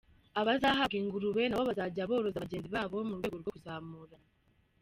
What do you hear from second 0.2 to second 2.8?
Abazahabwa ingurube nabo bazajya boroza bagenzi